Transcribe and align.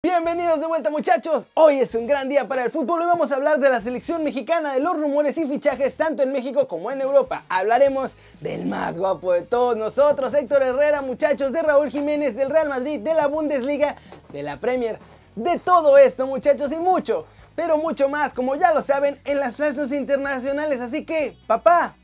Bienvenidos 0.00 0.60
de 0.60 0.66
vuelta 0.68 0.90
muchachos, 0.90 1.48
hoy 1.54 1.80
es 1.80 1.92
un 1.96 2.06
gran 2.06 2.28
día 2.28 2.46
para 2.46 2.64
el 2.64 2.70
fútbol. 2.70 3.02
Y 3.02 3.06
vamos 3.06 3.32
a 3.32 3.34
hablar 3.34 3.58
de 3.58 3.68
la 3.68 3.80
selección 3.80 4.22
mexicana, 4.22 4.72
de 4.72 4.78
los 4.78 4.96
rumores 4.96 5.36
y 5.38 5.44
fichajes 5.44 5.96
tanto 5.96 6.22
en 6.22 6.30
México 6.30 6.68
como 6.68 6.92
en 6.92 7.00
Europa. 7.00 7.42
Hablaremos 7.48 8.12
del 8.40 8.64
más 8.66 8.96
guapo 8.96 9.32
de 9.32 9.42
todos 9.42 9.76
nosotros, 9.76 10.32
Héctor 10.34 10.62
Herrera 10.62 11.02
muchachos, 11.02 11.50
de 11.50 11.62
Raúl 11.62 11.90
Jiménez, 11.90 12.36
del 12.36 12.48
Real 12.48 12.68
Madrid, 12.68 13.00
de 13.00 13.12
la 13.12 13.26
Bundesliga, 13.26 13.96
de 14.32 14.44
la 14.44 14.58
Premier, 14.58 15.00
de 15.34 15.58
todo 15.58 15.98
esto 15.98 16.28
muchachos 16.28 16.70
y 16.70 16.76
mucho, 16.76 17.26
pero 17.56 17.76
mucho 17.76 18.08
más 18.08 18.32
como 18.32 18.54
ya 18.54 18.72
lo 18.72 18.82
saben 18.82 19.20
en 19.24 19.40
las 19.40 19.56
flashes 19.56 19.90
internacionales, 19.90 20.80
así 20.80 21.04
que 21.04 21.36
papá, 21.48 21.96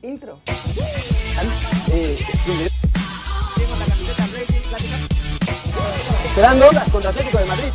intro. 0.00 0.40
Eh, 1.92 2.16
Esperando 6.24 6.66
contra 6.90 7.10
Atlético 7.10 7.38
de 7.38 7.44
Madrid. 7.44 7.68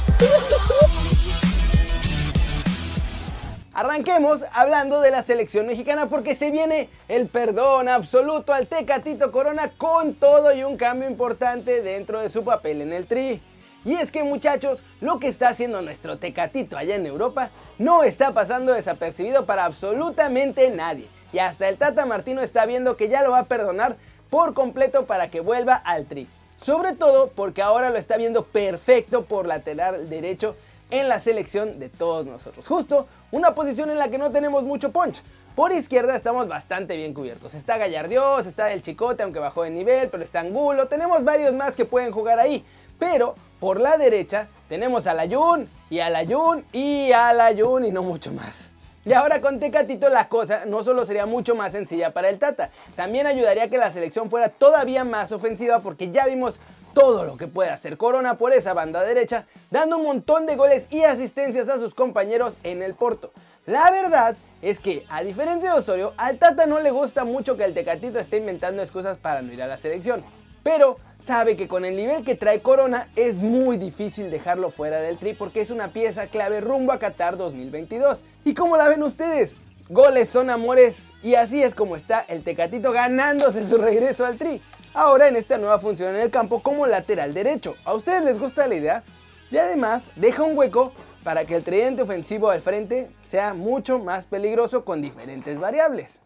Arranquemos 3.74 4.44
hablando 4.52 5.00
de 5.00 5.10
la 5.10 5.24
selección 5.24 5.66
mexicana 5.66 6.10
porque 6.10 6.36
se 6.36 6.52
viene 6.52 6.90
el 7.08 7.28
perdón 7.28 7.88
absoluto 7.88 8.52
al 8.52 8.68
Tecatito 8.68 9.32
Corona 9.32 9.72
con 9.78 10.16
todo 10.16 10.54
y 10.54 10.66
un 10.66 10.76
cambio 10.76 11.10
importante 11.10 11.82
dentro 11.82 12.20
de 12.20 12.28
su 12.28 12.44
papel 12.44 12.82
en 12.82 12.92
el 12.92 13.08
Tri. 13.08 13.42
Y 13.86 13.94
es 13.94 14.12
que 14.12 14.24
muchachos, 14.24 14.84
lo 15.00 15.20
que 15.20 15.30
está 15.30 15.48
haciendo 15.48 15.82
nuestro 15.82 16.18
Tecatito 16.18 16.76
allá 16.76 16.96
en 16.96 17.06
Europa 17.06 17.52
no 17.78 18.04
está 18.04 18.34
pasando 18.34 18.74
desapercibido 18.74 19.46
para 19.46 19.64
absolutamente 19.64 20.70
nadie. 20.72 21.08
Y 21.32 21.40
hasta 21.40 21.70
el 21.70 21.78
Tata 21.78 22.06
Martino 22.06 22.42
está 22.42 22.66
viendo 22.66 22.98
que 22.98 23.08
ya 23.08 23.24
lo 23.24 23.32
va 23.32 23.40
a 23.40 23.46
perdonar 23.46 23.96
por 24.30 24.54
completo 24.54 25.06
para 25.06 25.30
que 25.30 25.40
vuelva 25.40 25.76
al 25.76 26.06
Tri. 26.06 26.28
Sobre 26.64 26.94
todo 26.94 27.30
porque 27.30 27.62
ahora 27.62 27.90
lo 27.90 27.98
está 27.98 28.18
viendo 28.18 28.44
perfecto 28.44 29.26
por 29.26 29.48
lateral 29.48 30.10
derecho 30.10 30.56
en 30.92 31.08
la 31.08 31.20
selección 31.20 31.80
de 31.80 31.90
todos 31.90 32.26
nosotros. 32.26 32.68
Justo 32.68 33.08
una 33.32 33.56
posición 33.56 33.90
en 33.90 33.98
la 33.98 34.10
que 34.10 34.18
no 34.18 34.32
tenemos 34.32 34.64
mucho 34.64 34.92
punch. 34.92 35.22
Por 35.56 35.72
izquierda 35.72 36.16
estamos 36.16 36.48
bastante 36.48 36.96
bien 36.96 37.14
cubiertos. 37.14 37.54
Está 37.54 37.78
Gallardios, 37.78 38.46
está 38.46 38.72
el 38.72 38.82
Chicote, 38.82 39.24
aunque 39.24 39.40
bajó 39.40 39.64
de 39.64 39.72
nivel, 39.72 40.10
pero 40.10 40.24
está 40.24 40.40
Angulo. 40.40 40.88
Tenemos 40.88 41.24
varios 41.24 41.54
más 41.54 41.76
que 41.76 41.86
pueden 41.86 42.12
jugar 42.12 42.40
ahí. 42.40 42.64
Pero 42.98 43.36
por 43.60 43.80
la 43.80 43.98
derecha 43.98 44.48
tenemos 44.68 45.08
a 45.08 45.14
Layun 45.14 45.70
y 45.90 46.00
a 46.00 46.10
Layun 46.10 46.66
y 46.72 47.12
a 47.12 47.34
Layun 47.34 47.86
y 47.86 47.92
no 47.92 48.04
mucho 48.04 48.32
más. 48.32 48.69
Y 49.06 49.14
ahora 49.14 49.40
con 49.40 49.60
Tecatito 49.60 50.10
la 50.10 50.28
cosa 50.28 50.66
no 50.66 50.84
solo 50.84 51.06
sería 51.06 51.26
mucho 51.26 51.56
más 51.56 51.72
sencilla 51.72 52.14
para 52.14 52.30
el 52.30 52.38
Tata, 52.38 52.70
también 52.96 53.28
ayudaría 53.28 53.64
a 53.64 53.70
que 53.70 53.78
la 53.78 53.92
selección 53.92 54.30
fuera 54.30 54.50
todavía 54.50 55.04
más 55.04 55.32
ofensiva 55.32 55.80
porque 55.80 56.12
ya 56.12 56.26
vimos 56.26 56.60
todo 56.94 57.24
lo 57.24 57.38
que 57.38 57.48
puede 57.48 57.70
hacer 57.70 57.98
Corona 57.98 58.38
por 58.38 58.52
esa 58.52 58.74
banda 58.74 59.04
derecha, 59.04 59.46
dando 59.72 59.98
un 59.98 60.04
montón 60.04 60.46
de 60.46 60.56
goles 60.56 60.88
y 60.90 61.04
asistencias 61.04 61.70
a 61.70 61.80
sus 61.80 61.96
compañeros 61.96 62.58
en 62.64 62.82
el 62.82 62.94
Porto. 62.94 63.32
La 63.66 63.90
verdad 63.92 64.36
es 64.62 64.80
que, 64.80 65.06
a 65.10 65.24
diferencia 65.24 65.72
de 65.72 65.80
Osorio, 65.80 66.14
al 66.18 66.38
Tata 66.38 66.66
no 66.66 66.80
le 66.80 66.92
gusta 66.92 67.24
mucho 67.24 67.56
que 67.56 67.64
el 67.64 67.74
Tecatito 67.74 68.20
esté 68.20 68.38
inventando 68.38 68.82
excusas 68.82 69.18
para 69.18 69.42
no 69.42 69.54
ir 69.54 69.64
a 69.64 69.68
la 69.68 69.78
selección 69.78 70.24
pero 70.64 70.98
sabe 71.20 71.56
que 71.56 71.68
con 71.68 71.86
el 71.86 71.96
nivel 71.96 72.24
que 72.24 72.36
trae 72.36 72.62
Corona 72.62 73.10
es 73.16 73.36
muy 73.36 73.78
difícil 73.78 74.32
dejarlo 74.32 74.72
fuera 74.72 75.02
del 75.02 75.18
tri 75.18 75.34
porque 75.34 75.62
es 75.62 75.70
una 75.70 75.94
pieza 75.94 76.28
clave 76.28 76.62
rumbo 76.62 76.92
a 76.92 77.00
Qatar 77.00 77.38
2022. 77.38 78.26
¿Y 78.46 78.54
cómo 78.54 78.78
la 78.78 78.90
ven 78.90 79.04
ustedes? 79.04 79.56
Goles 79.90 80.30
son 80.30 80.50
amores 80.50 80.98
y 81.24 81.36
así 81.36 81.64
es 81.64 81.74
como 81.74 81.96
está 81.96 82.20
el 82.22 82.44
Tecatito 82.44 82.92
ganándose 82.92 83.68
su 83.68 83.78
regreso 83.78 84.26
al 84.26 84.38
tri. 84.38 84.62
Ahora 84.94 85.28
en 85.28 85.36
esta 85.36 85.58
nueva 85.58 85.80
función 85.80 86.16
en 86.16 86.22
el 86.22 86.32
campo 86.32 86.62
como 86.62 86.86
lateral 86.88 87.34
derecho. 87.34 87.76
¿A 87.86 87.94
ustedes 87.94 88.24
les 88.24 88.40
gusta 88.40 88.68
la 88.68 88.76
idea? 88.76 89.04
Y 89.52 89.58
además 89.58 90.04
deja 90.16 90.44
un 90.44 90.58
hueco 90.58 90.94
para 91.24 91.46
que 91.46 91.56
el 91.56 91.64
tridente 91.64 92.04
ofensivo 92.04 92.50
al 92.50 92.62
frente 92.62 93.10
sea 93.24 93.54
mucho 93.54 94.00
más 94.00 94.26
peligroso 94.28 94.86
con 94.86 95.02
diferentes 95.02 95.60
variables. 95.60 96.20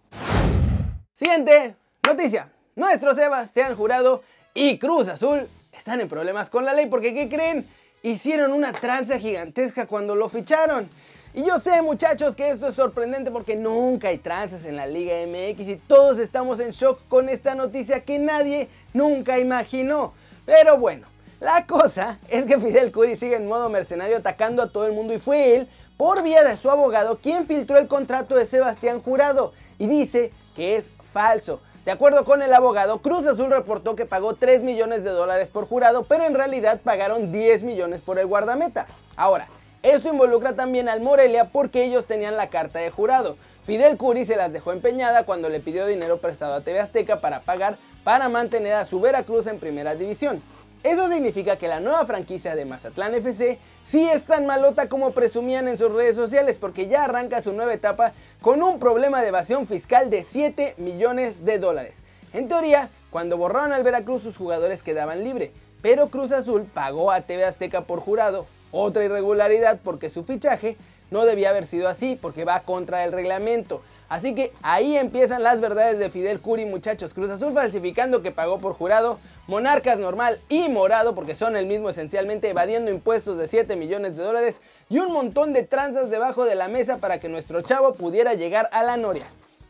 Siguiente 1.13 1.75
noticia. 2.05 2.51
Nuestro 2.75 3.13
Sebastián 3.13 3.75
Jurado 3.75 4.23
y 4.55 4.79
Cruz 4.79 5.07
Azul 5.07 5.47
están 5.71 6.01
en 6.01 6.09
problemas 6.09 6.49
con 6.49 6.65
la 6.65 6.73
ley 6.73 6.87
porque, 6.87 7.13
¿qué 7.13 7.29
creen? 7.29 7.67
Hicieron 8.01 8.51
una 8.51 8.73
tranza 8.73 9.19
gigantesca 9.19 9.85
cuando 9.85 10.15
lo 10.15 10.27
ficharon. 10.27 10.89
Y 11.35 11.43
yo 11.43 11.59
sé 11.59 11.83
muchachos 11.83 12.35
que 12.35 12.49
esto 12.49 12.67
es 12.67 12.73
sorprendente 12.73 13.29
porque 13.29 13.55
nunca 13.55 14.07
hay 14.07 14.17
tranzas 14.17 14.65
en 14.65 14.75
la 14.75 14.87
Liga 14.87 15.13
MX 15.27 15.67
y 15.67 15.75
todos 15.75 16.17
estamos 16.17 16.59
en 16.59 16.71
shock 16.71 16.99
con 17.09 17.29
esta 17.29 17.53
noticia 17.53 18.03
que 18.03 18.17
nadie 18.17 18.69
nunca 18.91 19.37
imaginó. 19.37 20.13
Pero 20.43 20.79
bueno, 20.79 21.05
la 21.39 21.67
cosa 21.67 22.17
es 22.27 22.45
que 22.45 22.59
Fidel 22.59 22.91
Curi 22.91 23.17
sigue 23.17 23.35
en 23.35 23.47
modo 23.47 23.69
mercenario 23.69 24.17
atacando 24.17 24.63
a 24.63 24.71
todo 24.71 24.87
el 24.87 24.93
mundo 24.93 25.13
y 25.13 25.19
fue 25.19 25.57
él, 25.57 25.67
por 25.95 26.23
vía 26.23 26.43
de 26.43 26.57
su 26.57 26.71
abogado, 26.71 27.19
quien 27.19 27.45
filtró 27.45 27.77
el 27.77 27.87
contrato 27.87 28.35
de 28.35 28.47
Sebastián 28.47 28.99
Jurado 28.99 29.53
y 29.77 29.85
dice 29.85 30.31
que 30.55 30.75
es 30.75 30.89
falso. 31.11 31.61
De 31.85 31.91
acuerdo 31.91 32.23
con 32.23 32.41
el 32.41 32.53
abogado, 32.53 33.01
Cruz 33.01 33.27
Azul 33.27 33.51
reportó 33.51 33.97
que 33.97 34.05
pagó 34.05 34.35
3 34.35 34.63
millones 34.63 35.03
de 35.03 35.09
dólares 35.09 35.49
por 35.49 35.67
jurado, 35.67 36.03
pero 36.03 36.25
en 36.25 36.33
realidad 36.33 36.79
pagaron 36.81 37.33
10 37.33 37.63
millones 37.63 38.01
por 38.01 38.19
el 38.19 38.25
guardameta. 38.25 38.87
Ahora, 39.17 39.49
esto 39.81 40.07
involucra 40.07 40.53
también 40.53 40.87
al 40.87 41.01
Morelia 41.01 41.49
porque 41.51 41.83
ellos 41.83 42.07
tenían 42.07 42.37
la 42.37 42.47
carta 42.47 42.79
de 42.79 42.89
jurado. 42.89 43.35
Fidel 43.65 43.97
Curi 43.97 44.23
se 44.23 44.37
las 44.37 44.53
dejó 44.53 44.71
empeñada 44.71 45.25
cuando 45.25 45.49
le 45.49 45.59
pidió 45.59 45.85
dinero 45.85 46.19
prestado 46.19 46.53
a 46.53 46.61
TV 46.61 46.79
Azteca 46.79 47.19
para 47.19 47.41
pagar 47.41 47.77
para 48.05 48.29
mantener 48.29 48.73
a 48.73 48.85
su 48.85 49.01
Veracruz 49.01 49.47
en 49.47 49.59
primera 49.59 49.93
división. 49.93 50.41
Eso 50.83 51.07
significa 51.07 51.55
que 51.55 51.69
la 51.69 51.79
nueva 51.79 52.05
franquicia 52.05 52.57
de 52.57 52.65
Mazatlán 52.65 53.15
FC 53.15 53.57
sí 53.85 54.09
es 54.09 54.25
tan 54.25 54.45
malota 54.45 54.89
como 54.89 55.11
presumían 55.11 55.69
en 55.69 55.77
sus 55.77 55.89
redes 55.89 56.13
sociales 56.13 56.57
porque 56.59 56.87
ya 56.87 57.05
arranca 57.05 57.41
su 57.41 57.53
nueva 57.53 57.73
etapa 57.73 58.11
con 58.41 58.61
un 58.61 58.79
problema 58.79 59.21
de 59.21 59.29
evasión 59.29 59.65
fiscal 59.65 60.09
de 60.09 60.23
7 60.23 60.75
millones 60.77 61.45
de 61.45 61.57
dólares. 61.57 62.03
En 62.33 62.49
teoría, 62.49 62.89
cuando 63.11 63.37
borraron 63.37 63.71
al 63.71 63.83
Veracruz 63.83 64.23
sus 64.23 64.35
jugadores 64.35 64.83
quedaban 64.83 65.23
libres, 65.23 65.51
pero 65.81 66.09
Cruz 66.09 66.33
Azul 66.33 66.63
pagó 66.63 67.11
a 67.11 67.21
TV 67.21 67.45
Azteca 67.45 67.81
por 67.85 68.01
jurado. 68.01 68.45
Otra 68.71 69.05
irregularidad 69.05 69.79
porque 69.81 70.09
su 70.09 70.25
fichaje 70.25 70.75
no 71.11 71.23
debía 71.23 71.51
haber 71.51 71.65
sido 71.65 71.87
así 71.87 72.19
porque 72.21 72.43
va 72.43 72.61
contra 72.61 73.05
el 73.05 73.13
reglamento. 73.13 73.81
Así 74.09 74.35
que 74.35 74.51
ahí 74.61 74.97
empiezan 74.97 75.43
las 75.43 75.61
verdades 75.61 75.97
de 75.97 76.09
Fidel 76.09 76.39
Curi, 76.39 76.65
muchachos. 76.65 77.13
Cruz 77.13 77.29
Azul 77.29 77.53
falsificando 77.53 78.21
que 78.21 78.31
pagó 78.31 78.59
por 78.59 78.73
jurado, 78.73 79.17
Monarcas 79.47 79.99
normal 79.99 80.39
y 80.47 80.69
morado, 80.69 81.15
porque 81.15 81.35
son 81.35 81.57
el 81.57 81.65
mismo 81.65 81.89
esencialmente, 81.89 82.49
evadiendo 82.49 82.91
impuestos 82.91 83.37
de 83.37 83.47
7 83.47 83.75
millones 83.75 84.15
de 84.15 84.23
dólares 84.23 84.61
y 84.89 84.99
un 84.99 85.11
montón 85.11 85.51
de 85.51 85.63
tranzas 85.63 86.09
debajo 86.09 86.45
de 86.45 86.55
la 86.55 86.69
mesa 86.69 86.97
para 86.97 87.19
que 87.19 87.27
nuestro 87.27 87.61
chavo 87.61 87.93
pudiera 87.93 88.35
llegar 88.35 88.69
a 88.71 88.83
la 88.83 88.95
noria. 88.95 89.25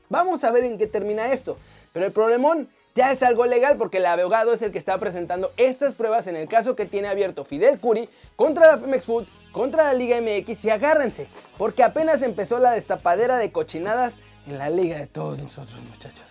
Vamos 0.09 0.44
a 0.44 0.51
ver 0.51 0.63
en 0.63 0.78
qué 0.78 0.85
termina 0.85 1.33
esto. 1.33 1.57
Pero 1.91 2.06
el 2.06 2.12
problemón 2.12 2.69
ya 2.95 3.12
es 3.12 3.23
algo 3.23 3.45
legal 3.45 3.78
porque 3.78 3.97
el 3.97 4.06
abogado 4.06 4.53
es 4.53 4.62
el 4.62 4.72
que 4.72 4.78
está 4.78 4.97
presentando 5.00 5.51
estas 5.57 5.95
pruebas 5.95 6.28
en 6.28 6.35
el 6.35 6.47
caso 6.47 6.75
que 6.75 6.85
tiene 6.85 7.07
abierto 7.07 7.44
Fidel 7.44 7.79
Curi 7.79 8.07
contra 8.35 8.67
la 8.67 8.78
Femex 8.78 9.06
Food, 9.06 9.25
contra 9.51 9.85
la 9.85 9.94
Liga 9.94 10.19
MX 10.22 10.66
y 10.66 10.69
agárrense, 10.69 11.28
porque 11.57 11.83
apenas 11.83 12.22
empezó 12.22 12.59
la 12.59 12.72
destapadera 12.72 13.38
de 13.38 13.51
cochinadas 13.51 14.13
en 14.45 14.57
la 14.57 14.69
liga 14.69 14.97
de 14.97 15.07
todos 15.07 15.39
nosotros, 15.39 15.79
muchachos. 15.89 16.25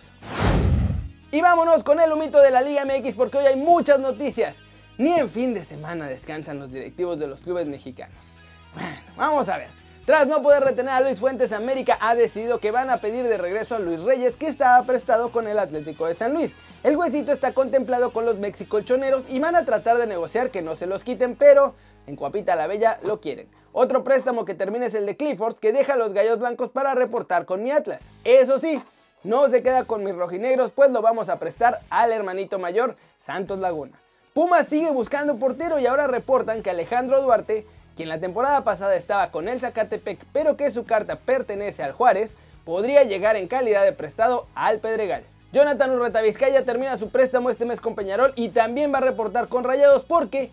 Y 1.33 1.41
vámonos 1.41 1.83
con 1.83 1.99
el 1.99 2.11
humito 2.11 2.39
de 2.39 2.51
la 2.51 2.61
Liga 2.61 2.85
MX 2.85 3.15
porque 3.15 3.39
hoy 3.39 3.47
hay 3.47 3.55
muchas 3.55 3.97
noticias. 3.97 4.61
Ni 4.99 5.13
en 5.13 5.31
fin 5.31 5.55
de 5.55 5.65
semana 5.65 6.07
descansan 6.07 6.59
los 6.59 6.71
directivos 6.71 7.17
de 7.17 7.25
los 7.25 7.39
clubes 7.39 7.65
mexicanos. 7.65 8.31
Bueno, 8.75 8.97
vamos 9.17 9.49
a 9.49 9.57
ver. 9.57 9.69
Tras 10.05 10.27
no 10.27 10.43
poder 10.43 10.63
retener 10.63 10.93
a 10.93 11.01
Luis 11.01 11.19
Fuentes, 11.19 11.51
América 11.51 11.97
ha 12.01 12.13
decidido 12.13 12.59
que 12.59 12.69
van 12.69 12.91
a 12.91 12.97
pedir 12.97 13.27
de 13.27 13.39
regreso 13.39 13.73
a 13.73 13.79
Luis 13.79 14.01
Reyes, 14.01 14.35
que 14.35 14.45
estaba 14.45 14.85
prestado 14.85 15.31
con 15.31 15.47
el 15.47 15.57
Atlético 15.57 16.05
de 16.05 16.13
San 16.13 16.35
Luis. 16.35 16.55
El 16.83 16.95
huesito 16.97 17.31
está 17.31 17.51
contemplado 17.55 18.13
con 18.13 18.27
los 18.27 18.37
mexicolchoneros 18.37 19.27
y 19.31 19.39
van 19.39 19.55
a 19.55 19.65
tratar 19.65 19.97
de 19.97 20.05
negociar 20.05 20.51
que 20.51 20.61
no 20.61 20.75
se 20.75 20.85
los 20.85 21.03
quiten, 21.03 21.35
pero 21.35 21.73
en 22.05 22.15
Cuapita 22.15 22.55
la 22.55 22.67
Bella 22.67 22.99
lo 23.01 23.21
quieren. 23.21 23.49
Otro 23.71 24.03
préstamo 24.03 24.45
que 24.45 24.53
termina 24.53 24.85
es 24.85 24.93
el 24.93 25.07
de 25.07 25.17
Clifford, 25.17 25.55
que 25.55 25.73
deja 25.73 25.93
a 25.93 25.97
los 25.97 26.13
gallos 26.13 26.37
blancos 26.37 26.69
para 26.69 26.93
reportar 26.93 27.47
con 27.47 27.63
mi 27.63 27.71
Atlas. 27.71 28.11
Eso 28.23 28.59
sí, 28.59 28.79
no 29.23 29.47
se 29.49 29.63
queda 29.63 29.85
con 29.85 30.03
mis 30.03 30.15
rojinegros, 30.15 30.71
pues 30.71 30.91
lo 30.91 31.01
vamos 31.01 31.29
a 31.29 31.39
prestar 31.39 31.79
al 31.89 32.11
hermanito 32.11 32.59
mayor, 32.59 32.95
Santos 33.19 33.59
Laguna. 33.59 33.99
Pumas 34.33 34.67
sigue 34.67 34.91
buscando 34.91 35.37
portero 35.37 35.79
y 35.79 35.85
ahora 35.85 36.07
reportan 36.07 36.63
que 36.63 36.71
Alejandro 36.71 37.21
Duarte, 37.21 37.65
quien 37.95 38.09
la 38.09 38.19
temporada 38.19 38.63
pasada 38.63 38.95
estaba 38.95 39.31
con 39.31 39.47
el 39.47 39.59
Zacatepec, 39.59 40.19
pero 40.33 40.57
que 40.57 40.71
su 40.71 40.85
carta 40.85 41.17
pertenece 41.17 41.83
al 41.83 41.91
Juárez, 41.91 42.35
podría 42.65 43.03
llegar 43.03 43.35
en 43.35 43.47
calidad 43.47 43.83
de 43.83 43.93
prestado 43.93 44.47
al 44.55 44.79
Pedregal. 44.79 45.23
Jonathan 45.51 45.91
Urreta 45.91 46.21
Vizcaya 46.21 46.65
termina 46.65 46.97
su 46.97 47.09
préstamo 47.09 47.51
este 47.51 47.65
mes 47.65 47.79
con 47.79 47.93
Peñarol 47.93 48.33
y 48.35 48.49
también 48.49 48.91
va 48.91 48.97
a 48.97 49.01
reportar 49.01 49.47
con 49.47 49.63
Rayados 49.63 50.03
porque 50.03 50.49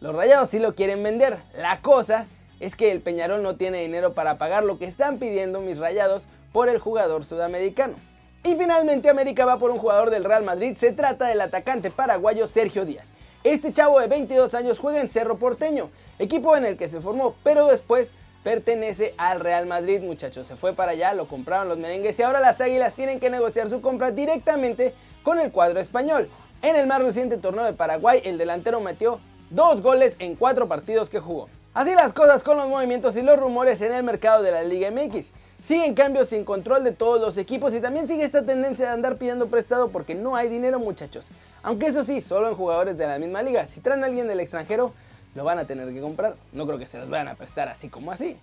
los 0.00 0.14
Rayados 0.14 0.50
sí 0.50 0.60
lo 0.60 0.76
quieren 0.76 1.02
vender. 1.02 1.38
La 1.56 1.80
cosa 1.80 2.26
es 2.60 2.76
que 2.76 2.92
el 2.92 3.00
Peñarol 3.00 3.42
no 3.42 3.56
tiene 3.56 3.82
dinero 3.82 4.14
para 4.14 4.38
pagar 4.38 4.64
lo 4.64 4.78
que 4.78 4.84
están 4.84 5.18
pidiendo 5.18 5.60
mis 5.60 5.78
rayados 5.78 6.28
por 6.52 6.68
el 6.68 6.78
jugador 6.78 7.24
sudamericano. 7.24 7.94
Y 8.46 8.56
finalmente 8.56 9.08
América 9.08 9.46
va 9.46 9.58
por 9.58 9.70
un 9.70 9.78
jugador 9.78 10.10
del 10.10 10.22
Real 10.22 10.44
Madrid, 10.44 10.76
se 10.76 10.92
trata 10.92 11.28
del 11.28 11.40
atacante 11.40 11.90
paraguayo 11.90 12.46
Sergio 12.46 12.84
Díaz. 12.84 13.08
Este 13.42 13.72
chavo 13.72 13.98
de 13.98 14.06
22 14.06 14.52
años 14.52 14.78
juega 14.78 15.00
en 15.00 15.08
Cerro 15.08 15.38
Porteño, 15.38 15.88
equipo 16.18 16.54
en 16.54 16.66
el 16.66 16.76
que 16.76 16.90
se 16.90 17.00
formó, 17.00 17.36
pero 17.42 17.68
después 17.68 18.12
pertenece 18.42 19.14
al 19.16 19.40
Real 19.40 19.64
Madrid, 19.64 20.02
muchachos. 20.02 20.46
Se 20.46 20.56
fue 20.56 20.74
para 20.74 20.92
allá, 20.92 21.14
lo 21.14 21.26
compraron 21.26 21.70
los 21.70 21.78
merengues 21.78 22.18
y 22.18 22.22
ahora 22.22 22.40
las 22.40 22.60
Águilas 22.60 22.92
tienen 22.92 23.18
que 23.18 23.30
negociar 23.30 23.70
su 23.70 23.80
compra 23.80 24.10
directamente 24.10 24.94
con 25.22 25.40
el 25.40 25.50
cuadro 25.50 25.80
español. 25.80 26.28
En 26.60 26.76
el 26.76 26.86
más 26.86 27.02
reciente 27.02 27.38
torneo 27.38 27.64
de 27.64 27.72
Paraguay, 27.72 28.20
el 28.26 28.36
delantero 28.36 28.78
metió 28.78 29.20
dos 29.48 29.80
goles 29.80 30.16
en 30.18 30.36
cuatro 30.36 30.68
partidos 30.68 31.08
que 31.08 31.18
jugó. 31.18 31.48
Así 31.72 31.94
las 31.94 32.12
cosas 32.12 32.42
con 32.42 32.58
los 32.58 32.68
movimientos 32.68 33.16
y 33.16 33.22
los 33.22 33.40
rumores 33.40 33.80
en 33.80 33.94
el 33.94 34.02
mercado 34.02 34.42
de 34.42 34.50
la 34.50 34.62
Liga 34.64 34.90
MX. 34.90 35.32
Siguen 35.64 35.94
cambios 35.94 36.28
sin 36.28 36.44
control 36.44 36.84
de 36.84 36.92
todos 36.92 37.18
los 37.18 37.38
equipos 37.38 37.72
y 37.72 37.80
también 37.80 38.06
sigue 38.06 38.22
esta 38.22 38.42
tendencia 38.42 38.84
de 38.84 38.92
andar 38.92 39.16
pidiendo 39.16 39.46
prestado 39.46 39.88
porque 39.88 40.14
no 40.14 40.36
hay 40.36 40.50
dinero 40.50 40.78
muchachos. 40.78 41.30
Aunque 41.62 41.86
eso 41.86 42.04
sí, 42.04 42.20
solo 42.20 42.50
en 42.50 42.54
jugadores 42.54 42.98
de 42.98 43.06
la 43.06 43.18
misma 43.18 43.40
liga. 43.40 43.64
Si 43.66 43.80
traen 43.80 44.02
a 44.02 44.06
alguien 44.08 44.28
del 44.28 44.40
extranjero, 44.40 44.92
lo 45.34 45.42
van 45.42 45.58
a 45.58 45.64
tener 45.64 45.90
que 45.90 46.02
comprar. 46.02 46.34
No 46.52 46.66
creo 46.66 46.78
que 46.78 46.84
se 46.84 46.98
los 46.98 47.08
vayan 47.08 47.28
a 47.28 47.34
prestar 47.34 47.70
así 47.70 47.88
como 47.88 48.12
así. 48.12 48.36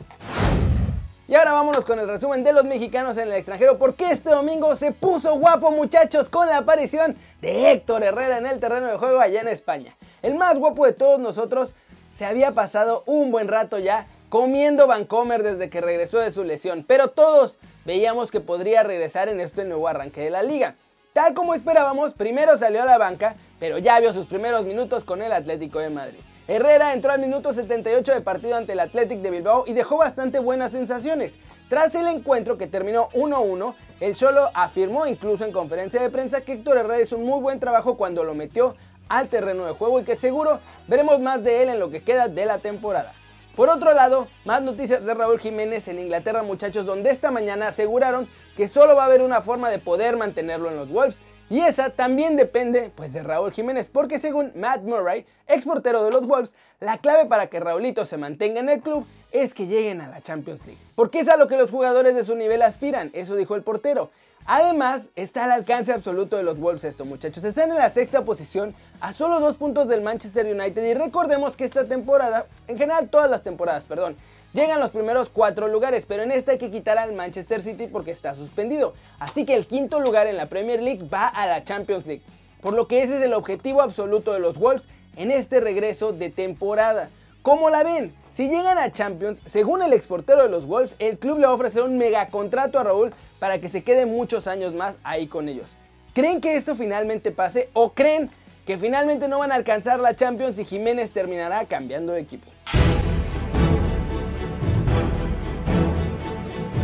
Y 1.28 1.36
ahora 1.36 1.52
vámonos 1.52 1.86
con 1.86 2.00
el 2.00 2.08
resumen 2.08 2.44
de 2.44 2.54
los 2.54 2.66
mexicanos 2.66 3.16
en 3.18 3.28
el 3.28 3.36
extranjero 3.36 3.78
porque 3.78 4.10
este 4.10 4.32
domingo 4.32 4.76
se 4.76 4.92
puso 4.92 5.38
guapo 5.38 5.70
muchachos 5.70 6.28
con 6.28 6.48
la 6.48 6.58
aparición 6.58 7.16
de 7.40 7.72
Héctor 7.72 8.04
Herrera 8.04 8.40
en 8.40 8.48
el 8.48 8.60
terreno 8.60 8.88
de 8.88 8.98
juego 8.98 9.22
allá 9.22 9.42
en 9.42 9.48
España. 9.48 9.96
El 10.24 10.34
más 10.34 10.58
guapo 10.58 10.88
de 10.88 10.94
todos 10.94 11.20
nosotros 11.20 11.76
se 12.16 12.26
había 12.26 12.54
pasado 12.54 13.04
un 13.06 13.30
buen 13.32 13.48
rato 13.48 13.78
ya 13.78 14.08
comiendo 14.32 14.88
Vancomer 14.88 15.44
desde 15.44 15.70
que 15.70 15.82
regresó 15.82 16.18
de 16.20 16.32
su 16.32 16.46
lesión, 16.46 16.86
pero 16.88 17.10
todos 17.10 17.58
veíamos 17.84 18.32
que 18.32 18.40
podría 18.40 18.82
regresar 18.82 19.28
en 19.28 19.42
este 19.42 19.66
nuevo 19.66 19.90
arranque 19.90 20.22
de 20.22 20.30
la 20.30 20.42
liga. 20.42 20.76
Tal 21.12 21.34
como 21.34 21.54
esperábamos, 21.54 22.14
primero 22.14 22.58
salió 22.58 22.82
a 22.82 22.86
la 22.86 22.98
banca, 22.98 23.36
pero 23.60 23.78
ya 23.78 24.00
vio 24.00 24.14
sus 24.14 24.28
primeros 24.28 24.64
minutos 24.64 25.04
con 25.04 25.22
el 25.22 25.34
Atlético 25.34 25.80
de 25.80 25.90
Madrid. 25.90 26.20
Herrera 26.48 26.94
entró 26.94 27.12
al 27.12 27.20
minuto 27.20 27.52
78 27.52 28.14
de 28.14 28.22
partido 28.22 28.56
ante 28.56 28.72
el 28.72 28.80
Athletic 28.80 29.20
de 29.20 29.32
Bilbao 29.32 29.66
y 29.68 29.74
dejó 29.74 29.98
bastante 29.98 30.40
buenas 30.40 30.72
sensaciones. 30.72 31.34
Tras 31.68 31.94
el 31.96 32.08
encuentro 32.08 32.58
que 32.58 32.68
terminó 32.68 33.10
1-1, 33.10 33.74
el 34.00 34.16
Cholo 34.16 34.50
afirmó 34.54 35.08
incluso 35.08 35.44
en 35.44 35.52
conferencia 35.52 36.02
de 36.02 36.10
prensa 36.10 36.40
que 36.40 36.54
Héctor 36.54 36.78
Herrera 36.78 37.02
hizo 37.02 37.18
un 37.18 37.26
muy 37.26 37.42
buen 37.42 37.60
trabajo 37.60 37.98
cuando 37.98 38.24
lo 38.24 38.34
metió 38.34 38.78
al 39.10 39.28
terreno 39.28 39.66
de 39.66 39.74
juego 39.74 40.00
y 40.00 40.06
que 40.06 40.16
seguro 40.16 40.62
veremos 40.88 41.20
más 41.20 41.44
de 41.44 41.64
él 41.64 41.68
en 41.68 41.82
lo 41.82 41.90
que 41.90 42.02
queda 42.02 42.30
de 42.30 42.46
la 42.46 42.60
temporada. 42.60 43.14
Por 43.56 43.70
otro 43.70 43.94
lado, 43.94 44.28
más 44.46 44.62
noticias 44.62 45.06
de 45.06 45.14
Raúl 45.14 45.40
Jiménez 45.40 45.88
en 45.90 46.00
Inglaterra 46.00 46.42
muchachos 46.42 46.86
donde 46.86 47.12
esta 47.12 47.32
mañana 47.32 47.68
aseguraron 47.68 48.28
que 48.56 48.70
solo 48.70 48.96
va 48.96 49.04
a 49.04 49.06
haber 49.08 49.22
una 49.22 49.42
forma 49.42 49.70
de 49.70 49.80
poder 49.80 50.16
mantenerlo 50.16 50.70
en 50.70 50.78
los 50.78 50.90
Wolves 50.90 51.22
y 51.52 51.60
esa 51.60 51.90
también 51.90 52.38
depende 52.38 52.94
pues 52.96 53.12
de 53.12 53.24
Raúl 53.24 53.52
Jiménez, 53.52 53.90
porque 53.92 54.20
según 54.20 54.54
Matt 54.56 54.84
Murray, 54.84 55.26
ex 55.48 55.66
portero 55.66 56.02
de 56.02 56.10
los 56.10 56.26
Wolves, 56.26 56.54
la 56.80 56.98
clave 56.98 57.26
para 57.26 57.48
que 57.48 57.60
Raulito 57.60 58.06
se 58.06 58.16
mantenga 58.16 58.62
en 58.62 58.70
el 58.70 58.80
club 58.80 59.06
es 59.34 59.54
que 59.54 59.68
lleguen 59.68 60.00
a 60.00 60.08
la 60.08 60.22
Champions 60.22 60.66
League. 60.66 60.80
Porque 60.96 61.20
es 61.20 61.28
a 61.28 61.36
lo 61.36 61.50
que 61.50 61.58
los 61.58 61.70
jugadores 61.70 62.16
de 62.16 62.24
su 62.24 62.38
nivel 62.38 62.62
aspiran, 62.62 63.12
eso 63.12 63.36
dijo 63.36 63.56
el 63.56 63.64
portero. 63.64 64.12
Además, 64.46 65.10
está 65.18 65.44
al 65.44 65.52
alcance 65.52 65.92
absoluto 65.92 66.38
de 66.38 66.44
los 66.44 66.58
Wolves 66.58 66.86
esto, 66.86 67.04
muchachos. 67.04 67.44
Están 67.44 67.70
en 67.70 67.78
la 67.78 67.90
sexta 67.90 68.24
posición, 68.24 68.74
a 69.02 69.12
solo 69.12 69.42
dos 69.42 69.58
puntos 69.58 69.90
del 69.90 70.02
Manchester 70.02 70.46
United. 70.46 70.84
Y 70.84 70.94
recordemos 70.94 71.58
que 71.58 71.66
esta 71.66 71.84
temporada, 71.84 72.46
en 72.70 72.78
general 72.78 73.10
todas 73.10 73.30
las 73.30 73.44
temporadas, 73.44 73.84
perdón, 73.84 74.16
Llegan 74.54 74.82
los 74.82 74.92
primeros 74.92 75.30
cuatro 75.30 75.70
lugares, 75.70 76.06
pero 76.06 76.24
en 76.24 76.32
esta 76.32 76.52
hay 76.52 76.58
que 76.58 76.72
quitar 76.72 76.98
al 76.98 77.14
Manchester 77.14 77.62
City 77.62 77.88
porque 77.88 78.12
está 78.12 78.36
suspendido. 78.36 78.94
Así 79.18 79.46
que 79.46 79.56
el 79.56 79.66
quinto 79.66 80.02
lugar 80.02 80.28
en 80.28 80.36
la 80.36 80.48
Premier 80.48 80.82
League 80.82 81.08
va 81.08 81.28
a 81.28 81.48
la 81.48 81.64
Champions 81.64 82.06
League. 82.06 82.22
Por 82.62 82.74
lo 82.74 82.86
que 82.86 83.02
ese 83.02 83.16
es 83.16 83.22
el 83.22 83.34
objetivo 83.34 83.82
absoluto 83.82 84.34
de 84.34 84.42
los 84.42 84.58
Wolves 84.58 84.90
en 85.16 85.32
este 85.32 85.62
regreso 85.62 86.12
de 86.12 86.30
temporada. 86.30 87.10
¿Cómo 87.44 87.70
la 87.70 87.84
ven? 87.84 88.14
Si 88.34 88.50
llegan 88.50 88.78
a 88.78 88.92
Champions, 88.92 89.42
según 89.46 89.82
el 89.84 89.94
exportero 89.94 90.44
de 90.44 90.50
los 90.50 90.66
Wolves, 90.66 90.98
el 91.00 91.18
club 91.18 91.40
le 91.40 91.46
va 91.46 91.54
a 91.54 91.56
ofrecer 91.56 91.84
un 91.84 91.98
megacontrato 91.98 92.78
a 92.78 92.84
Raúl 92.84 93.14
para 93.40 93.60
que 93.60 93.70
se 93.70 93.84
quede 93.84 94.06
muchos 94.06 94.48
años 94.48 94.74
más 94.74 94.98
ahí 95.04 95.28
con 95.28 95.48
ellos. 95.48 95.78
¿Creen 96.14 96.42
que 96.42 96.58
esto 96.58 96.76
finalmente 96.76 97.32
pase 97.32 97.70
o 97.72 97.94
creen 97.94 98.30
que 98.66 98.78
finalmente 98.78 99.30
no 99.30 99.40
van 99.40 99.54
a 99.54 99.56
alcanzar 99.56 100.02
la 100.02 100.14
Champions 100.14 100.60
y 100.60 100.66
Jiménez 100.66 101.12
terminará 101.12 101.64
cambiando 101.66 102.12
de 102.12 102.20
equipo? 102.20 102.51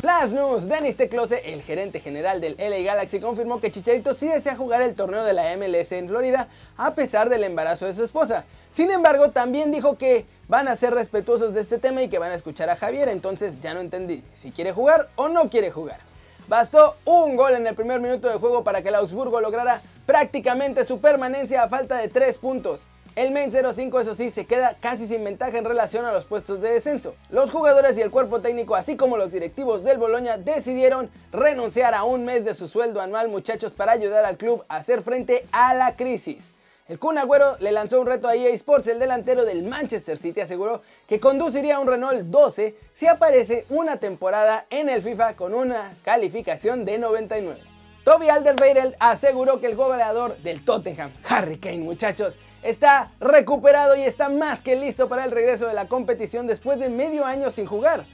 Flash 0.07 0.31
News, 0.31 0.69
Dennis 0.69 0.95
Teclose, 0.95 1.41
el 1.53 1.61
gerente 1.63 1.99
general 1.99 2.39
del 2.39 2.55
LA 2.57 2.77
Galaxy, 2.77 3.19
confirmó 3.19 3.59
que 3.59 3.71
Chicharito 3.71 4.13
sí 4.13 4.25
desea 4.25 4.55
jugar 4.55 4.81
el 4.81 4.95
torneo 4.95 5.25
de 5.25 5.33
la 5.33 5.53
MLS 5.57 5.91
en 5.91 6.07
Florida 6.07 6.47
a 6.77 6.95
pesar 6.95 7.27
del 7.27 7.43
embarazo 7.43 7.87
de 7.87 7.93
su 7.93 8.05
esposa. 8.05 8.45
Sin 8.71 8.89
embargo, 8.89 9.31
también 9.31 9.69
dijo 9.69 9.97
que 9.97 10.25
van 10.47 10.69
a 10.69 10.77
ser 10.77 10.93
respetuosos 10.93 11.53
de 11.53 11.59
este 11.59 11.77
tema 11.77 12.03
y 12.03 12.07
que 12.07 12.19
van 12.19 12.31
a 12.31 12.35
escuchar 12.35 12.69
a 12.69 12.77
Javier, 12.77 13.09
entonces 13.09 13.59
ya 13.59 13.73
no 13.73 13.81
entendí 13.81 14.23
si 14.33 14.51
quiere 14.51 14.71
jugar 14.71 15.09
o 15.17 15.27
no 15.27 15.49
quiere 15.49 15.71
jugar. 15.71 15.99
Bastó 16.47 16.95
un 17.03 17.35
gol 17.35 17.55
en 17.55 17.67
el 17.67 17.75
primer 17.75 17.99
minuto 17.99 18.29
de 18.29 18.35
juego 18.35 18.63
para 18.63 18.81
que 18.81 18.87
el 18.87 18.95
Augsburgo 18.95 19.41
lograra 19.41 19.81
prácticamente 20.05 20.85
su 20.85 21.01
permanencia 21.01 21.63
a 21.63 21.67
falta 21.67 21.97
de 21.97 22.07
3 22.07 22.37
puntos. 22.37 22.87
El 23.17 23.31
Main 23.31 23.51
05 23.51 23.99
eso 23.99 24.13
sí 24.13 24.29
se 24.29 24.45
queda 24.45 24.75
casi 24.79 25.07
sin 25.07 25.23
ventaja 25.23 25.57
en 25.57 25.65
relación 25.65 26.05
a 26.05 26.11
los 26.11 26.25
puestos 26.25 26.61
de 26.61 26.69
descenso. 26.69 27.15
Los 27.31 27.49
jugadores 27.49 27.97
y 27.97 28.01
el 28.03 28.11
cuerpo 28.11 28.41
técnico 28.41 28.75
así 28.75 28.95
como 28.95 29.17
los 29.17 29.31
directivos 29.31 29.83
del 29.83 29.97
Boloña 29.97 30.37
decidieron 30.37 31.09
renunciar 31.31 31.95
a 31.95 32.03
un 32.03 32.25
mes 32.25 32.45
de 32.45 32.53
su 32.53 32.67
sueldo 32.67 33.01
anual 33.01 33.27
muchachos 33.29 33.73
para 33.73 33.93
ayudar 33.93 34.23
al 34.23 34.37
club 34.37 34.63
a 34.67 34.75
hacer 34.75 35.01
frente 35.01 35.47
a 35.51 35.73
la 35.73 35.95
crisis. 35.95 36.51
El 36.87 36.99
Kun 36.99 37.17
Agüero 37.17 37.57
le 37.59 37.71
lanzó 37.71 37.99
un 37.99 38.05
reto 38.05 38.27
a 38.27 38.35
EA 38.35 38.49
Sports, 38.49 38.87
el 38.87 38.99
delantero 38.99 39.45
del 39.45 39.63
Manchester 39.63 40.19
City 40.19 40.41
aseguró 40.41 40.83
que 41.07 41.19
conduciría 41.19 41.79
un 41.79 41.87
Renault 41.87 42.21
12 42.21 42.75
si 42.93 43.07
aparece 43.07 43.65
una 43.69 43.97
temporada 43.97 44.67
en 44.69 44.89
el 44.89 45.01
FIFA 45.01 45.33
con 45.33 45.55
una 45.55 45.91
calificación 46.03 46.85
de 46.85 46.99
99. 46.99 47.66
Toby 48.07 48.29
Alderweireld 48.29 48.95
aseguró 49.01 49.59
que 49.59 49.67
el 49.67 49.75
goleador 49.75 50.37
del 50.37 50.63
Tottenham, 50.63 51.11
Harry 51.27 51.57
Kane 51.57 51.79
muchachos, 51.79 52.37
está 52.63 53.11
recuperado 53.19 53.97
y 53.97 54.03
está 54.03 54.29
más 54.29 54.61
que 54.61 54.77
listo 54.77 55.09
para 55.09 55.25
el 55.25 55.31
regreso 55.31 55.67
de 55.67 55.73
la 55.73 55.89
competición 55.89 56.47
después 56.47 56.79
de 56.79 56.87
medio 56.87 57.25
año 57.25 57.51
sin 57.51 57.65
jugar. 57.65 58.05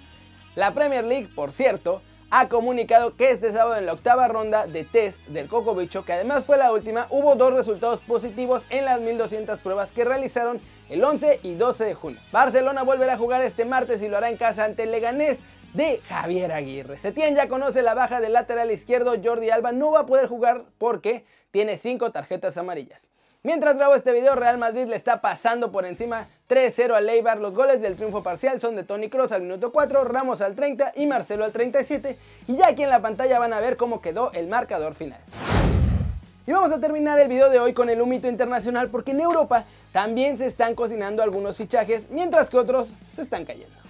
La 0.55 0.73
Premier 0.73 1.03
League, 1.03 1.29
por 1.35 1.51
cierto, 1.51 2.01
ha 2.31 2.49
comunicado 2.49 3.15
que 3.15 3.29
este 3.29 3.51
sábado 3.51 3.77
en 3.77 3.85
la 3.85 3.93
octava 3.93 4.27
ronda 4.27 4.65
de 4.65 4.83
test 4.83 5.27
del 5.27 5.47
Coco 5.47 5.75
Bicho, 5.75 6.03
que 6.03 6.13
además 6.13 6.43
fue 6.43 6.57
la 6.57 6.71
última, 6.71 7.05
hubo 7.11 7.35
dos 7.35 7.53
resultados 7.53 7.99
positivos 7.99 8.65
en 8.71 8.85
las 8.85 8.99
1200 8.99 9.59
pruebas 9.59 9.91
que 9.91 10.05
realizaron 10.05 10.59
el 10.89 11.03
11 11.03 11.41
y 11.43 11.53
12 11.53 11.85
de 11.85 11.93
junio. 11.93 12.19
Barcelona 12.31 12.81
volverá 12.81 13.13
a 13.13 13.17
jugar 13.17 13.43
este 13.43 13.63
martes 13.63 14.01
y 14.01 14.09
lo 14.09 14.17
hará 14.17 14.31
en 14.31 14.37
casa 14.37 14.65
ante 14.65 14.83
el 14.83 14.91
Leganés 14.91 15.43
de 15.73 16.01
Javier 16.07 16.51
Aguirre. 16.51 16.97
Setién 16.97 17.35
ya 17.35 17.47
conoce 17.47 17.81
la 17.81 17.93
baja 17.93 18.21
del 18.21 18.33
lateral 18.33 18.71
izquierdo, 18.71 19.15
Jordi 19.23 19.49
Alba 19.49 19.71
no 19.71 19.91
va 19.91 20.01
a 20.01 20.05
poder 20.05 20.27
jugar 20.27 20.65
porque 20.77 21.25
tiene 21.51 21.77
5 21.77 22.11
tarjetas 22.11 22.57
amarillas. 22.57 23.07
Mientras 23.45 23.75
grabo 23.75 23.93
este 23.93 24.13
video, 24.13 24.35
Real 24.35 24.57
Madrid 24.57 24.85
le 24.85 24.95
está 24.95 25.19
pasando 25.19 25.69
por 25.69 25.85
encima 25.85 26.29
3-0 26.47 26.93
al 26.93 27.09
Eibar. 27.09 27.39
Los 27.39 27.53
goles 27.53 27.81
del 27.81 27.97
triunfo 27.97 28.23
parcial 28.23 28.61
son 28.61 28.77
de 28.77 28.83
Tony 28.83 29.09
Cross 29.09 29.33
al 29.33 29.41
minuto 29.41 29.73
4, 29.73 30.05
Ramos 30.05 30.39
al 30.39 30.55
30 30.55 30.93
y 30.95 31.07
Marcelo 31.07 31.43
al 31.43 31.51
37. 31.51 32.17
Y 32.47 32.55
ya 32.55 32.67
aquí 32.67 32.83
en 32.83 32.89
la 32.89 33.01
pantalla 33.01 33.39
van 33.39 33.51
a 33.51 33.59
ver 33.59 33.75
cómo 33.75 34.01
quedó 34.01 34.31
el 34.31 34.47
marcador 34.47 34.95
final. 34.95 35.19
Y 36.47 36.53
vamos 36.53 36.71
a 36.71 36.79
terminar 36.79 37.19
el 37.19 37.27
video 37.27 37.49
de 37.49 37.59
hoy 37.59 37.73
con 37.73 37.89
el 37.89 38.01
humito 38.01 38.29
internacional 38.29 38.89
porque 38.89 39.11
en 39.11 39.19
Europa 39.19 39.65
también 39.91 40.37
se 40.37 40.45
están 40.45 40.73
cocinando 40.73 41.21
algunos 41.21 41.57
fichajes 41.57 42.09
mientras 42.11 42.49
que 42.49 42.57
otros 42.57 42.89
se 43.13 43.23
están 43.23 43.43
cayendo. 43.43 43.82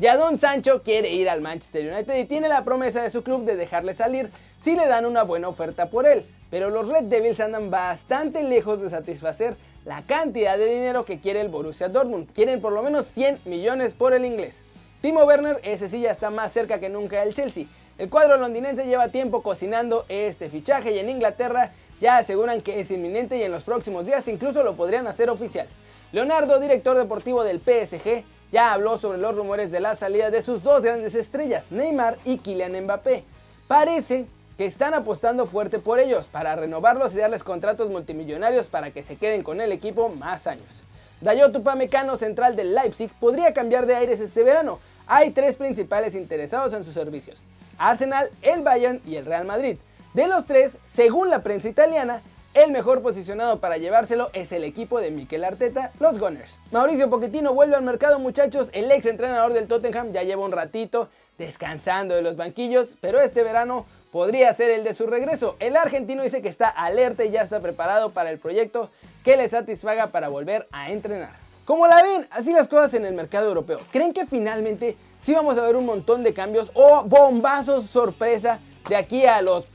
Ya 0.00 0.16
Don 0.16 0.38
Sancho 0.38 0.82
quiere 0.82 1.12
ir 1.12 1.28
al 1.28 1.40
Manchester 1.40 1.92
United 1.92 2.18
y 2.18 2.24
tiene 2.24 2.48
la 2.48 2.64
promesa 2.64 3.02
de 3.02 3.10
su 3.10 3.22
club 3.22 3.44
de 3.44 3.54
dejarle 3.54 3.94
salir 3.94 4.30
si 4.60 4.74
le 4.74 4.86
dan 4.86 5.06
una 5.06 5.22
buena 5.22 5.48
oferta 5.48 5.90
por 5.90 6.06
él 6.06 6.24
pero 6.50 6.70
los 6.70 6.88
Red 6.88 7.04
Devils 7.04 7.40
andan 7.40 7.70
bastante 7.70 8.42
lejos 8.42 8.82
de 8.82 8.90
satisfacer 8.90 9.56
la 9.84 10.02
cantidad 10.02 10.58
de 10.58 10.66
dinero 10.66 11.04
que 11.04 11.20
quiere 11.20 11.40
el 11.40 11.48
Borussia 11.48 11.88
Dortmund. 11.88 12.28
Quieren 12.34 12.60
por 12.60 12.72
lo 12.72 12.82
menos 12.82 13.06
100 13.06 13.40
millones 13.44 13.94
por 13.94 14.12
el 14.12 14.24
inglés. 14.24 14.62
Timo 15.00 15.24
Werner, 15.24 15.60
ese 15.62 15.88
sí 15.88 16.00
ya 16.00 16.10
está 16.10 16.28
más 16.28 16.52
cerca 16.52 16.80
que 16.80 16.90
nunca 16.90 17.20
del 17.20 17.34
Chelsea. 17.34 17.64
El 17.96 18.10
cuadro 18.10 18.36
londinense 18.36 18.86
lleva 18.86 19.08
tiempo 19.08 19.42
cocinando 19.42 20.04
este 20.08 20.50
fichaje 20.50 20.92
y 20.92 20.98
en 20.98 21.08
Inglaterra 21.08 21.70
ya 22.00 22.18
aseguran 22.18 22.60
que 22.60 22.80
es 22.80 22.90
inminente 22.90 23.38
y 23.38 23.42
en 23.42 23.52
los 23.52 23.64
próximos 23.64 24.04
días 24.04 24.26
incluso 24.28 24.62
lo 24.62 24.74
podrían 24.74 25.06
hacer 25.06 25.30
oficial. 25.30 25.68
Leonardo, 26.12 26.58
director 26.58 26.98
deportivo 26.98 27.44
del 27.44 27.60
PSG, 27.60 28.24
ya 28.52 28.72
habló 28.72 28.98
sobre 28.98 29.18
los 29.18 29.36
rumores 29.36 29.70
de 29.70 29.80
la 29.80 29.94
salida 29.94 30.30
de 30.30 30.42
sus 30.42 30.62
dos 30.62 30.82
grandes 30.82 31.14
estrellas, 31.14 31.70
Neymar 31.70 32.18
y 32.24 32.38
Kylian 32.38 32.84
Mbappé. 32.84 33.24
Parece 33.68 34.26
que 34.58 34.66
están 34.66 34.94
apostando 34.94 35.46
fuerte 35.46 35.78
por 35.78 35.98
ellos 35.98 36.28
para 36.28 36.56
renovarlos 36.56 37.14
y 37.14 37.18
darles 37.18 37.44
contratos 37.44 37.88
multimillonarios 37.90 38.68
para 38.68 38.90
que 38.90 39.02
se 39.02 39.16
queden 39.16 39.42
con 39.42 39.60
el 39.60 39.72
equipo 39.72 40.08
más 40.08 40.46
años. 40.46 40.82
Dayot 41.20 41.54
Upamecano, 41.56 42.16
central 42.16 42.56
del 42.56 42.74
Leipzig, 42.74 43.12
podría 43.20 43.54
cambiar 43.54 43.86
de 43.86 43.94
aires 43.94 44.20
este 44.20 44.42
verano. 44.42 44.78
Hay 45.06 45.30
tres 45.30 45.54
principales 45.56 46.14
interesados 46.14 46.72
en 46.74 46.84
sus 46.84 46.94
servicios. 46.94 47.42
Arsenal, 47.78 48.30
el 48.42 48.62
Bayern 48.62 49.00
y 49.06 49.16
el 49.16 49.26
Real 49.26 49.44
Madrid. 49.44 49.78
De 50.14 50.26
los 50.26 50.44
tres, 50.44 50.76
según 50.86 51.30
la 51.30 51.42
prensa 51.42 51.68
italiana, 51.68 52.20
el 52.54 52.72
mejor 52.72 53.02
posicionado 53.02 53.60
para 53.60 53.76
llevárselo 53.76 54.30
es 54.32 54.52
el 54.52 54.64
equipo 54.64 55.00
de 55.00 55.10
Mikel 55.10 55.44
Arteta, 55.44 55.92
los 56.00 56.18
Gunners. 56.18 56.60
Mauricio 56.72 57.08
Pochettino 57.08 57.54
vuelve 57.54 57.76
al 57.76 57.82
mercado 57.82 58.18
muchachos, 58.18 58.70
el 58.72 58.90
ex 58.90 59.06
entrenador 59.06 59.52
del 59.52 59.68
Tottenham 59.68 60.12
ya 60.12 60.22
lleva 60.22 60.44
un 60.44 60.52
ratito 60.52 61.08
descansando 61.38 62.14
de 62.14 62.22
los 62.22 62.36
banquillos, 62.36 62.96
pero 63.00 63.20
este 63.20 63.42
verano 63.42 63.86
podría 64.12 64.52
ser 64.54 64.70
el 64.70 64.84
de 64.84 64.94
su 64.94 65.06
regreso. 65.06 65.56
El 65.60 65.76
argentino 65.76 66.22
dice 66.22 66.42
que 66.42 66.48
está 66.48 66.68
alerta 66.68 67.24
y 67.24 67.30
ya 67.30 67.42
está 67.42 67.60
preparado 67.60 68.10
para 68.10 68.30
el 68.30 68.38
proyecto 68.38 68.90
que 69.24 69.36
le 69.36 69.48
satisfaga 69.48 70.08
para 70.08 70.28
volver 70.28 70.66
a 70.72 70.90
entrenar. 70.90 71.32
Como 71.64 71.86
la 71.86 72.02
ven, 72.02 72.26
así 72.30 72.52
las 72.52 72.68
cosas 72.68 72.94
en 72.94 73.06
el 73.06 73.14
mercado 73.14 73.48
europeo. 73.48 73.80
¿Creen 73.92 74.12
que 74.12 74.26
finalmente 74.26 74.96
sí 75.20 75.32
vamos 75.32 75.56
a 75.56 75.62
ver 75.62 75.76
un 75.76 75.86
montón 75.86 76.24
de 76.24 76.34
cambios 76.34 76.70
o 76.74 77.04
bombazos 77.04 77.86
sorpresa 77.86 78.58
de 78.88 78.96
aquí 78.96 79.24
a 79.24 79.40
los 79.40 79.66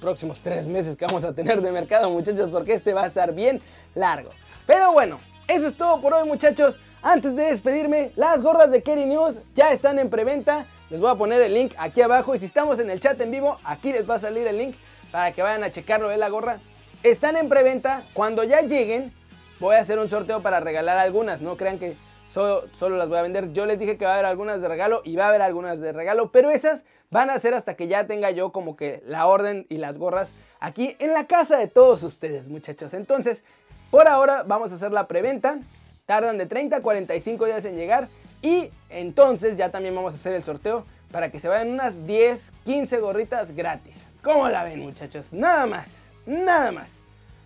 próximos 0.00 0.40
tres 0.42 0.66
meses 0.66 0.96
que 0.96 1.06
vamos 1.06 1.24
a 1.24 1.32
tener 1.32 1.60
de 1.60 1.70
mercado, 1.70 2.10
muchachos, 2.10 2.48
porque 2.50 2.74
este 2.74 2.92
va 2.92 3.04
a 3.04 3.06
estar 3.06 3.32
bien 3.34 3.60
largo. 3.94 4.30
Pero 4.66 4.92
bueno, 4.92 5.20
eso 5.46 5.66
es 5.66 5.76
todo 5.76 6.00
por 6.00 6.14
hoy, 6.14 6.26
muchachos. 6.26 6.80
Antes 7.02 7.34
de 7.36 7.44
despedirme, 7.44 8.12
las 8.16 8.42
gorras 8.42 8.70
de 8.70 8.82
Kerry 8.82 9.06
News 9.06 9.38
ya 9.54 9.72
están 9.72 9.98
en 9.98 10.10
preventa. 10.10 10.66
Les 10.90 11.00
voy 11.00 11.10
a 11.10 11.14
poner 11.14 11.40
el 11.40 11.54
link 11.54 11.72
aquí 11.78 12.02
abajo 12.02 12.34
y 12.34 12.38
si 12.38 12.46
estamos 12.46 12.78
en 12.78 12.90
el 12.90 13.00
chat 13.00 13.20
en 13.20 13.30
vivo, 13.30 13.58
aquí 13.64 13.92
les 13.92 14.08
va 14.08 14.16
a 14.16 14.18
salir 14.18 14.46
el 14.46 14.58
link 14.58 14.74
para 15.12 15.32
que 15.32 15.42
vayan 15.42 15.64
a 15.64 15.70
checarlo 15.70 16.08
de 16.08 16.16
la 16.16 16.28
gorra. 16.28 16.60
Están 17.02 17.36
en 17.36 17.48
preventa. 17.48 18.04
Cuando 18.12 18.44
ya 18.44 18.60
lleguen, 18.60 19.12
voy 19.60 19.76
a 19.76 19.80
hacer 19.80 19.98
un 19.98 20.10
sorteo 20.10 20.42
para 20.42 20.60
regalar 20.60 20.98
algunas. 20.98 21.40
No 21.40 21.56
crean 21.56 21.78
que 21.78 21.96
solo, 22.32 22.96
las 22.96 23.08
voy 23.08 23.18
a 23.18 23.22
vender. 23.22 23.52
Yo 23.52 23.66
les 23.66 23.78
dije 23.78 23.96
que 23.96 24.04
va 24.04 24.12
a 24.12 24.14
haber 24.14 24.26
algunas 24.26 24.60
de 24.60 24.68
regalo 24.68 25.02
y 25.04 25.16
va 25.16 25.26
a 25.26 25.28
haber 25.28 25.42
algunas 25.42 25.80
de 25.80 25.92
regalo, 25.92 26.30
pero 26.30 26.50
esas 26.50 26.84
van 27.10 27.30
a 27.30 27.38
ser 27.38 27.54
hasta 27.54 27.74
que 27.74 27.88
ya 27.88 28.06
tenga 28.06 28.30
yo 28.30 28.52
como 28.52 28.76
que 28.76 29.02
la 29.06 29.26
orden 29.26 29.66
y 29.68 29.78
las 29.78 29.98
gorras 29.98 30.32
aquí 30.60 30.96
en 30.98 31.12
la 31.12 31.26
casa 31.26 31.56
de 31.58 31.66
todos 31.66 32.02
ustedes, 32.02 32.46
muchachos. 32.46 32.94
Entonces, 32.94 33.44
por 33.90 34.06
ahora 34.08 34.44
vamos 34.44 34.72
a 34.72 34.76
hacer 34.76 34.92
la 34.92 35.08
preventa. 35.08 35.58
Tardan 36.06 36.38
de 36.38 36.46
30 36.46 36.76
a 36.76 36.82
45 36.82 37.46
días 37.46 37.64
en 37.64 37.76
llegar 37.76 38.08
y 38.42 38.70
entonces 38.88 39.56
ya 39.56 39.70
también 39.70 39.94
vamos 39.94 40.14
a 40.14 40.16
hacer 40.16 40.34
el 40.34 40.42
sorteo 40.42 40.84
para 41.12 41.30
que 41.30 41.38
se 41.38 41.48
vayan 41.48 41.70
unas 41.70 42.06
10, 42.06 42.52
15 42.64 42.98
gorritas 42.98 43.54
gratis. 43.54 44.06
¿Cómo 44.22 44.48
la 44.48 44.64
ven, 44.64 44.80
muchachos? 44.80 45.32
Nada 45.32 45.66
más, 45.66 45.98
nada 46.26 46.72
más. 46.72 46.98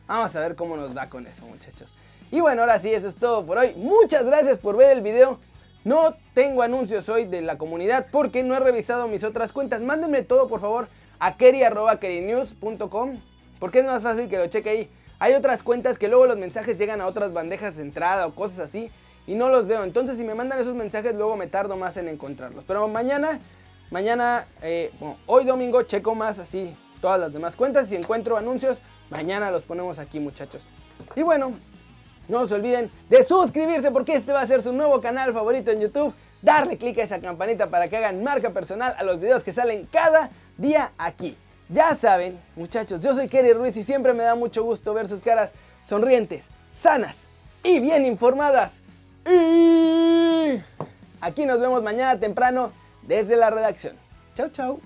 Vamos 0.07 0.35
a 0.37 0.41
ver 0.41 0.55
cómo 0.55 0.77
nos 0.77 0.97
va 0.97 1.09
con 1.09 1.27
eso, 1.27 1.47
muchachos. 1.47 1.95
Y 2.31 2.41
bueno, 2.41 2.63
ahora 2.63 2.79
sí, 2.79 2.93
eso 2.93 3.09
es 3.09 3.17
todo 3.17 3.45
por 3.45 3.59
hoy. 3.59 3.75
Muchas 3.77 4.25
gracias 4.25 4.59
por 4.59 4.77
ver 4.77 4.97
el 4.97 5.03
video. 5.03 5.39
No 5.85 6.17
tengo 6.35 6.63
anuncios 6.63 7.09
hoy 7.09 7.27
de 7.27 7.43
la 7.43 7.59
comunidad 7.59 8.07
porque 8.11 8.43
no 8.43 8.55
he 8.55 8.61
revisado 8.61 9.07
mis 9.07 9.23
otras 9.23 9.53
cuentas. 9.53 9.83
Mándenme 9.83 10.23
todo, 10.23 10.49
por 10.49 10.61
favor, 10.61 10.89
a 11.19 11.37
keri.kerinews.com 11.37 13.21
porque 13.59 13.81
es 13.81 13.85
más 13.85 14.03
fácil 14.03 14.29
que 14.29 14.39
lo 14.39 14.47
cheque 14.47 14.71
ahí. 14.71 14.91
Hay 15.19 15.35
otras 15.35 15.63
cuentas 15.63 15.99
que 15.99 16.09
luego 16.09 16.27
los 16.27 16.37
mensajes 16.37 16.77
llegan 16.77 17.01
a 17.01 17.07
otras 17.07 17.33
bandejas 17.33 17.77
de 17.77 17.83
entrada 17.83 18.27
o 18.27 18.35
cosas 18.35 18.61
así 18.61 18.91
y 19.27 19.35
no 19.35 19.49
los 19.49 19.67
veo. 19.67 19.85
Entonces, 19.85 20.17
si 20.17 20.25
me 20.25 20.35
mandan 20.35 20.59
esos 20.59 20.75
mensajes, 20.75 21.15
luego 21.15 21.37
me 21.37 21.47
tardo 21.47 21.77
más 21.77 21.97
en 21.97 22.09
encontrarlos. 22.09 22.65
Pero 22.67 22.89
mañana, 22.89 23.39
mañana, 23.91 24.47
eh, 24.63 24.91
bueno, 25.01 25.17
hoy 25.27 25.45
domingo 25.45 25.83
checo 25.83 26.15
más 26.15 26.39
así 26.39 26.77
todas 27.01 27.21
las 27.21 27.33
demás 27.33 27.55
cuentas. 27.55 27.89
Si 27.89 27.97
encuentro 27.97 28.37
anuncios, 28.37 28.81
mañana 29.11 29.51
los 29.51 29.63
ponemos 29.63 29.99
aquí, 29.99 30.21
muchachos. 30.21 30.69
Y 31.15 31.23
bueno, 31.23 31.53
no 32.29 32.47
se 32.47 32.55
olviden 32.55 32.91
de 33.09 33.25
suscribirse 33.25 33.91
porque 33.91 34.17
este 34.17 34.33
va 34.33 34.41
a 34.41 34.47
ser 34.47 34.63
su 34.63 34.73
nuevo 34.73 35.01
canal 35.01 35.33
favorito 35.33 35.71
en 35.71 35.81
YouTube. 35.81 36.15
Darle 36.43 36.77
clic 36.77 36.99
a 36.99 37.03
esa 37.03 37.21
campanita 37.21 37.69
para 37.69 37.89
que 37.89 37.97
hagan 37.97 38.23
marca 38.23 38.51
personal 38.51 38.95
a 38.99 39.03
los 39.03 39.19
videos 39.19 39.43
que 39.43 39.53
salen 39.53 39.89
cada 39.91 40.31
día 40.59 40.93
aquí. 40.99 41.37
Ya 41.69 41.97
saben, 41.97 42.39
muchachos, 42.57 43.01
yo 43.01 43.15
soy 43.15 43.29
Kerry 43.29 43.55
Ruiz 43.55 43.77
y 43.77 43.83
siempre 43.83 44.13
me 44.13 44.23
da 44.23 44.35
mucho 44.35 44.63
gusto 44.63 44.93
ver 44.93 45.09
sus 45.09 45.23
caras 45.23 45.53
sonrientes, 45.87 46.45
sanas 46.81 47.29
y 47.63 47.81
bien 47.81 48.05
informadas. 48.05 48.81
Y 49.27 50.61
aquí 51.21 51.47
nos 51.47 51.59
vemos 51.59 51.83
mañana 51.83 52.21
temprano 52.21 52.71
desde 53.03 53.37
la 53.37 53.51
redacción. 53.51 53.97
Chau, 54.37 54.51
chau. 54.51 54.81